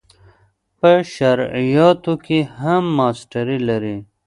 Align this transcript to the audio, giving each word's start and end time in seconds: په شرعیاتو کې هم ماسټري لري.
په 0.79 0.91
شرعیاتو 1.13 2.13
کې 2.25 2.39
هم 2.59 2.83
ماسټري 2.97 3.57
لري. 3.69 3.97